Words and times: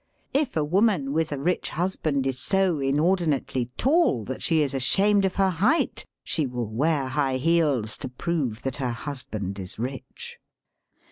If 0.33 0.57
a 0.57 0.63
woman 0.63 1.13
with 1.13 1.31
a 1.31 1.37
rich 1.37 1.69
husband 1.69 2.25
is 2.25 2.39
so 2.39 2.79
inordinately 2.79 3.69
tall 3.77 4.23
that 4.23 4.41
she 4.41 4.63
is 4.63 4.73
ashamed 4.73 5.25
of 5.25 5.35
her 5.35 5.51
height, 5.51 6.07
she 6.23 6.47
will 6.47 6.65
wear 6.71 7.05
high 7.09 7.37
heels 7.37 7.99
to 7.99 8.09
prove 8.09 8.63
that 8.63 8.77
her 8.77 8.89
husband 8.93 9.59
is 9.59 9.77
rich. 9.77 10.39